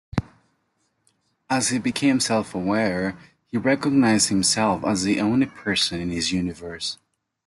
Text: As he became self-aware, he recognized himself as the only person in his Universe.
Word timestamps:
As 1.47 1.69
he 1.69 1.77
became 1.77 2.19
self-aware, 2.19 3.15
he 3.45 3.57
recognized 3.59 4.29
himself 4.29 4.83
as 4.83 5.03
the 5.03 5.21
only 5.21 5.45
person 5.45 6.01
in 6.01 6.09
his 6.09 6.31
Universe. 6.31 6.97